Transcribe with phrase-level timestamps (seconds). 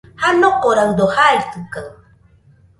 [0.21, 1.87] Janokoraɨdo jaitɨkaɨ.